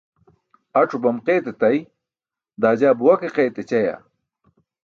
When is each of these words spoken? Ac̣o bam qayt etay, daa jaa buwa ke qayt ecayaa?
Ac̣o 0.79 0.97
bam 1.03 1.17
qayt 1.25 1.45
etay, 1.51 1.77
daa 2.61 2.77
jaa 2.79 2.97
buwa 2.99 3.15
ke 3.21 3.27
qayt 3.35 3.55
ecayaa? 3.61 3.99